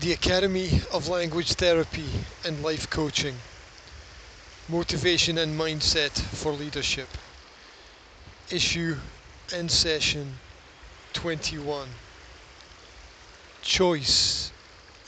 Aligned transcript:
the 0.00 0.12
Academy 0.12 0.82
of 0.92 1.08
Language 1.08 1.54
Therapy 1.54 2.04
and 2.44 2.62
Life 2.62 2.90
Coaching 2.90 3.34
Motivation 4.68 5.38
and 5.38 5.58
Mindset 5.58 6.10
for 6.10 6.52
Leadership 6.52 7.08
Issue 8.50 8.96
and 9.54 9.70
Session 9.70 10.34
21 11.14 11.88
Choice 13.62 14.52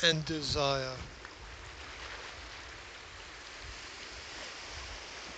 and 0.02 0.24
Desire 0.24 0.96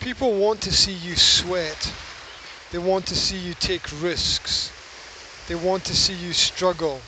People 0.00 0.32
want 0.32 0.62
to 0.62 0.72
see 0.72 0.94
you 0.94 1.14
sweat. 1.14 1.92
They 2.72 2.78
want 2.78 3.04
to 3.06 3.14
see 3.14 3.36
you 3.36 3.52
take 3.54 3.82
risks. 4.00 4.72
They 5.46 5.54
want 5.54 5.84
to 5.84 5.94
see 5.94 6.14
you 6.14 6.32
struggle. 6.32 7.02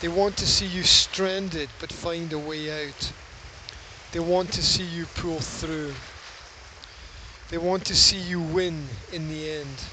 They 0.00 0.08
want 0.08 0.38
to 0.38 0.46
see 0.46 0.66
you 0.66 0.82
stranded 0.82 1.68
but 1.78 1.92
find 1.92 2.32
a 2.32 2.38
way 2.38 2.86
out. 2.86 3.12
They 4.12 4.20
want 4.20 4.50
to 4.54 4.62
see 4.62 4.82
you 4.82 5.04
pull 5.04 5.40
through. 5.40 5.94
They 7.50 7.58
want 7.58 7.84
to 7.86 7.94
see 7.94 8.18
you 8.18 8.40
win 8.40 8.88
in 9.12 9.28
the 9.28 9.50
end. 9.50 9.84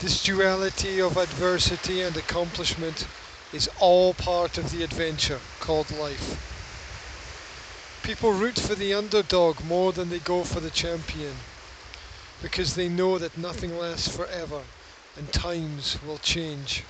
This 0.00 0.22
duality 0.24 1.00
of 1.00 1.16
adversity 1.16 2.00
and 2.00 2.16
accomplishment 2.16 3.06
is 3.52 3.68
all 3.78 4.14
part 4.14 4.58
of 4.58 4.72
the 4.72 4.82
adventure 4.82 5.40
called 5.60 5.90
life. 5.92 6.48
People 8.02 8.32
root 8.32 8.58
for 8.58 8.74
the 8.74 8.94
underdog 8.94 9.62
more 9.62 9.92
than 9.92 10.08
they 10.08 10.18
go 10.18 10.42
for 10.42 10.58
the 10.58 10.70
champion 10.70 11.34
because 12.42 12.74
they 12.74 12.88
know 12.88 13.16
that 13.18 13.38
nothing 13.38 13.78
lasts 13.78 14.08
forever 14.08 14.62
and 15.16 15.32
times 15.32 15.98
will 16.02 16.18
change. 16.18 16.82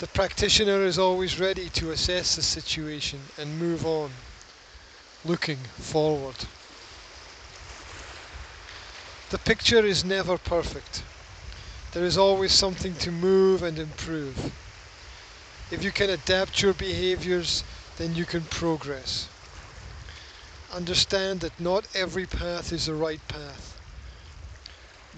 The 0.00 0.06
practitioner 0.06 0.82
is 0.86 0.98
always 0.98 1.38
ready 1.38 1.68
to 1.68 1.90
assess 1.90 2.34
the 2.34 2.40
situation 2.40 3.20
and 3.36 3.58
move 3.58 3.84
on, 3.84 4.10
looking 5.26 5.58
forward. 5.76 6.36
The 9.28 9.36
picture 9.36 9.84
is 9.84 10.02
never 10.02 10.38
perfect. 10.38 11.02
There 11.92 12.06
is 12.06 12.16
always 12.16 12.50
something 12.50 12.94
to 12.94 13.12
move 13.12 13.62
and 13.62 13.78
improve. 13.78 14.54
If 15.70 15.84
you 15.84 15.92
can 15.92 16.08
adapt 16.08 16.62
your 16.62 16.72
behaviors, 16.72 17.62
then 17.98 18.14
you 18.14 18.24
can 18.24 18.44
progress. 18.44 19.28
Understand 20.72 21.40
that 21.40 21.60
not 21.60 21.86
every 21.94 22.24
path 22.24 22.72
is 22.72 22.86
the 22.86 22.94
right 22.94 23.20
path, 23.28 23.78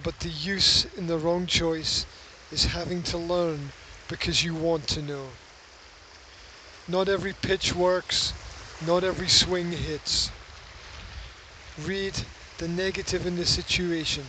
but 0.02 0.18
the 0.18 0.30
use 0.30 0.86
in 0.96 1.06
the 1.06 1.18
wrong 1.18 1.46
choice 1.46 2.04
is 2.50 2.64
having 2.64 3.04
to 3.04 3.16
learn 3.16 3.70
because 4.08 4.44
you 4.44 4.54
want 4.54 4.86
to 4.88 5.02
know. 5.02 5.26
Not 6.88 7.08
every 7.08 7.32
pitch 7.32 7.74
works, 7.74 8.32
not 8.86 9.04
every 9.04 9.28
swing 9.28 9.70
hits. 9.72 10.30
Read 11.84 12.14
the 12.58 12.68
negative 12.68 13.26
in 13.26 13.36
the 13.36 13.46
situation, 13.46 14.24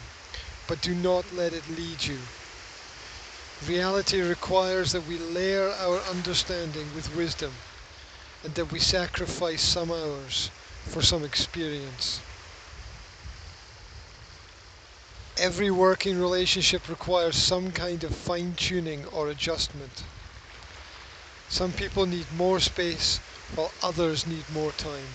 but 0.67 0.81
do 0.81 0.95
not 0.95 1.25
let 1.33 1.53
it 1.53 1.67
lead 1.69 2.05
you. 2.05 2.17
Reality 3.67 4.21
requires 4.21 4.91
that 4.91 5.07
we 5.07 5.17
layer 5.17 5.69
our 5.79 5.99
understanding 6.09 6.85
with 6.95 7.15
wisdom 7.15 7.51
and 8.43 8.53
that 8.55 8.71
we 8.71 8.79
sacrifice 8.79 9.61
some 9.61 9.91
hours 9.91 10.49
for 10.85 11.01
some 11.01 11.23
experience. 11.23 12.19
Every 15.37 15.71
working 15.71 16.19
relationship 16.19 16.87
requires 16.87 17.35
some 17.35 17.71
kind 17.71 18.03
of 18.03 18.15
fine 18.15 18.53
tuning 18.53 19.05
or 19.07 19.29
adjustment. 19.29 20.03
Some 21.49 21.71
people 21.71 22.05
need 22.05 22.31
more 22.35 22.59
space 22.59 23.19
while 23.55 23.71
others 23.81 24.27
need 24.27 24.47
more 24.53 24.71
time. 24.73 25.07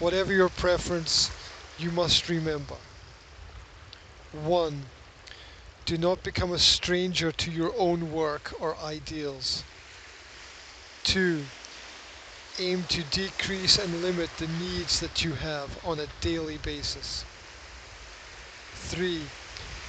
Whatever 0.00 0.32
your 0.32 0.48
preference, 0.48 1.30
you 1.78 1.92
must 1.92 2.28
remember. 2.28 2.76
1. 4.32 4.82
Do 5.84 5.96
not 5.96 6.24
become 6.24 6.52
a 6.52 6.58
stranger 6.58 7.30
to 7.30 7.50
your 7.52 7.72
own 7.78 8.12
work 8.12 8.52
or 8.60 8.76
ideals. 8.78 9.62
2. 11.04 11.44
Aim 12.58 12.82
to 12.88 13.04
decrease 13.04 13.78
and 13.78 14.02
limit 14.02 14.30
the 14.38 14.48
needs 14.48 14.98
that 14.98 15.24
you 15.24 15.34
have 15.34 15.78
on 15.86 16.00
a 16.00 16.06
daily 16.20 16.58
basis. 16.58 17.24
3. 18.86 19.22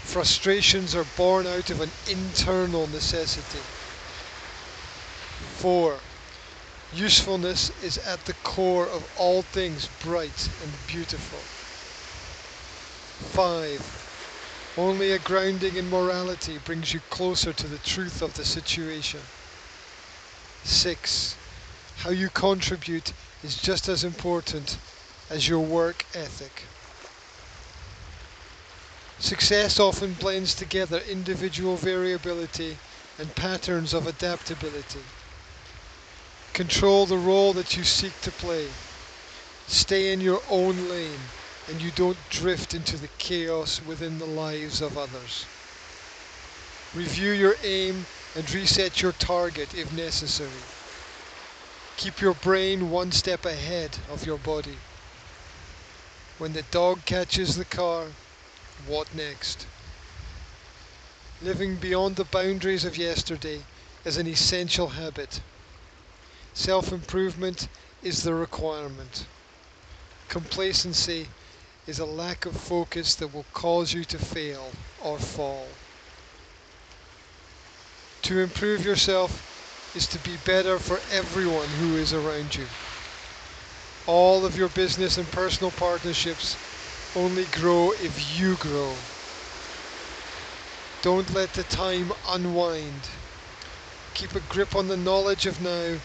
Frustrations 0.04 0.96
are 0.96 1.06
born 1.16 1.46
out 1.46 1.70
of 1.70 1.82
an 1.82 1.92
internal 2.10 2.88
necessity. 2.88 3.64
4. 5.58 6.00
Usefulness 6.94 7.72
is 7.84 7.98
at 8.00 8.26
the 8.26 8.34
core 8.44 8.88
of 8.88 9.08
all 9.18 9.44
things 9.44 9.90
bright 10.02 10.50
and 10.64 10.72
beautiful. 10.88 11.40
5. 13.30 14.74
Only 14.78 15.12
a 15.12 15.20
grounding 15.20 15.76
in 15.76 15.90
morality 15.90 16.58
brings 16.58 16.94
you 16.94 17.02
closer 17.10 17.54
to 17.54 17.68
the 17.68 17.78
truth 17.80 18.22
of 18.22 18.34
the 18.36 18.46
situation. 18.46 19.20
6. 20.64 21.36
How 21.98 22.10
you 22.12 22.30
contribute 22.30 23.14
is 23.44 23.62
just 23.62 23.88
as 23.90 24.04
important 24.04 24.78
as 25.30 25.48
your 25.48 25.60
work 25.60 26.06
ethic. 26.14 26.64
Success 29.20 29.82
often 29.82 30.14
blends 30.14 30.56
together 30.56 31.02
individual 31.10 31.76
variability 31.76 32.78
and 33.18 33.36
patterns 33.36 33.94
of 33.94 34.08
adaptability. 34.08 35.02
Control 36.54 37.06
the 37.06 37.18
role 37.18 37.52
that 37.52 37.76
you 37.76 37.84
seek 37.84 38.20
to 38.22 38.32
play. 38.32 38.68
Stay 39.68 40.14
in 40.14 40.22
your 40.22 40.42
own 40.50 40.90
lane 40.90 41.20
and 41.68 41.82
you 41.82 41.92
don't 41.92 42.18
drift 42.30 42.74
into 42.74 42.98
the 42.98 43.10
chaos 43.18 43.82
within 43.86 44.18
the 44.20 44.26
lives 44.26 44.82
of 44.82 44.98
others. 44.98 45.46
Review 46.96 47.32
your 47.32 47.56
aim 47.64 48.06
and 48.36 48.52
reset 48.54 49.02
your 49.02 49.12
target 49.12 49.76
if 49.76 49.92
necessary. 49.94 50.50
Keep 51.98 52.22
your 52.22 52.34
brain 52.34 52.90
one 52.90 53.12
step 53.12 53.46
ahead 53.46 53.98
of 54.10 54.26
your 54.26 54.38
body. 54.38 54.78
When 56.38 56.54
the 56.54 56.64
dog 56.72 57.06
catches 57.06 57.58
the 57.58 57.66
car, 57.66 58.08
what 58.88 59.14
next? 59.16 59.68
Living 61.42 61.76
beyond 61.76 62.16
the 62.16 62.26
boundaries 62.26 62.86
of 62.86 62.98
yesterday 62.98 63.62
is 64.06 64.18
an 64.18 64.28
essential 64.28 64.90
habit. 64.90 65.42
Self-improvement 66.54 67.68
is 68.04 68.24
the 68.24 68.34
requirement. 68.34 69.26
Complacency 70.28 71.28
is 71.88 72.00
a 72.00 72.06
lack 72.06 72.46
of 72.46 72.56
focus 72.56 73.16
that 73.16 73.34
will 73.34 73.46
cause 73.54 73.94
you 73.94 74.04
to 74.04 74.18
fail 74.18 74.72
or 75.04 75.18
fall. 75.18 75.66
To 78.24 78.40
improve 78.40 78.86
yourself 78.86 79.96
is 79.96 80.06
to 80.08 80.20
be 80.20 80.38
better 80.46 80.78
for 80.78 81.00
everyone 81.12 81.68
who 81.80 81.96
is 81.96 82.14
around 82.14 82.56
you. 82.56 82.66
All 84.06 84.46
of 84.46 84.58
your 84.58 84.70
business 84.70 85.18
and 85.18 85.26
personal 85.32 85.72
partnerships 85.72 86.58
only 87.16 87.46
grow 87.46 87.92
if 87.94 88.40
you 88.40 88.56
grow. 88.56 88.94
Don't 91.02 91.34
let 91.34 91.54
the 91.54 91.64
time 91.64 92.12
unwind. 92.28 93.10
Keep 94.14 94.36
a 94.36 94.42
grip 94.42 94.76
on 94.76 94.88
the 94.88 94.98
knowledge 94.98 95.46
of 95.46 95.62
now 95.62 95.96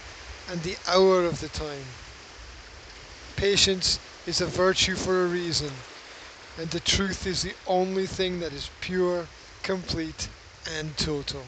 and 0.50 0.62
the 0.62 0.76
hour 0.88 1.24
of 1.24 1.40
the 1.40 1.48
time. 1.48 1.84
Patience 3.36 3.98
is 4.26 4.40
a 4.40 4.46
virtue 4.46 4.94
for 4.94 5.24
a 5.24 5.26
reason, 5.26 5.70
and 6.58 6.70
the 6.70 6.80
truth 6.80 7.26
is 7.26 7.42
the 7.42 7.54
only 7.66 8.06
thing 8.06 8.40
that 8.40 8.52
is 8.52 8.70
pure, 8.80 9.26
complete, 9.62 10.28
and 10.78 10.96
total. 10.96 11.42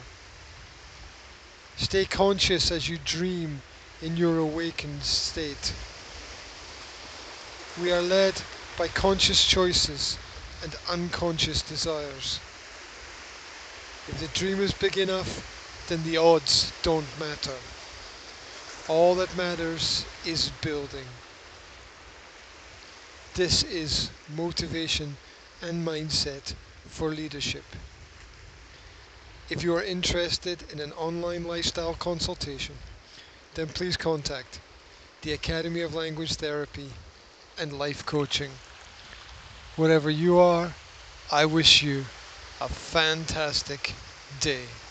Stay 1.77 2.05
conscious 2.05 2.69
as 2.69 2.89
you 2.89 2.97
dream 3.05 3.61
in 4.01 4.17
your 4.17 4.37
awakened 4.37 5.03
state. 5.03 5.73
We 7.81 7.91
are 7.91 8.01
led 8.01 8.33
by 8.77 8.87
conscious 8.87 9.43
choices 9.43 10.17
and 10.63 10.75
unconscious 10.89 11.63
desires. 11.63 12.39
If 14.07 14.19
the 14.19 14.39
dream 14.39 14.61
is 14.61 14.71
big 14.71 14.97
enough, 14.97 15.85
then 15.89 16.03
the 16.03 16.17
odds 16.17 16.71
don't 16.83 17.07
matter. 17.19 17.55
All 18.87 19.15
that 19.15 19.35
matters 19.35 20.05
is 20.25 20.51
building. 20.61 21.05
This 23.33 23.63
is 23.63 24.09
motivation 24.35 25.17
and 25.61 25.85
mindset 25.85 26.53
for 26.85 27.09
leadership. 27.09 27.65
If 29.49 29.63
you 29.63 29.75
are 29.75 29.83
interested 29.83 30.63
in 30.71 30.79
an 30.79 30.91
online 30.93 31.45
lifestyle 31.45 31.95
consultation, 31.95 32.75
then 33.55 33.67
please 33.67 33.97
contact 33.97 34.59
the 35.21 35.33
Academy 35.33 35.81
of 35.81 35.95
Language 35.95 36.35
Therapy 36.35 36.91
and 37.57 37.73
Life 37.73 38.05
Coaching. 38.05 38.51
Wherever 39.77 40.09
you 40.09 40.39
are, 40.39 40.75
I 41.31 41.45
wish 41.45 41.81
you 41.83 42.03
a 42.59 42.67
fantastic 42.67 43.93
day. 44.41 44.86